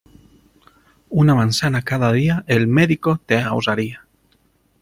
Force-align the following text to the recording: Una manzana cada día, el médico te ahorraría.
Una 1.11 1.35
manzana 1.35 1.83
cada 1.83 2.11
día, 2.11 2.43
el 2.47 2.65
médico 2.65 3.19
te 3.23 3.37
ahorraría. 3.37 4.07